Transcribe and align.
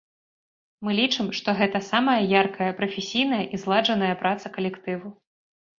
Мы 0.87 0.95
лічым, 0.99 1.27
што 1.41 1.49
гэта 1.61 1.83
самая 1.91 2.17
яркая, 2.41 2.71
прафесійная 2.83 3.43
і 3.53 3.65
зладжаная 3.67 4.13
праца 4.25 4.47
калектыву. 4.59 5.07